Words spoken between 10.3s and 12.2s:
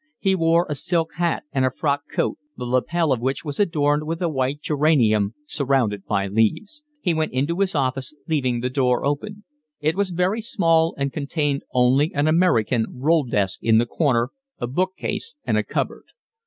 small and contained only